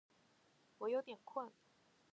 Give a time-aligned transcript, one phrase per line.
[0.79, 1.53] 我有点困